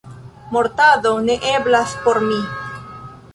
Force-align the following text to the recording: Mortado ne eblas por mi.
Mortado 0.53 1.11
ne 1.27 1.35
eblas 1.51 1.93
por 2.07 2.21
mi. 2.31 2.41